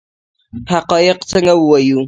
حقایق 0.73 1.17
څنګه 1.31 1.53
ووایو؟ 1.57 1.99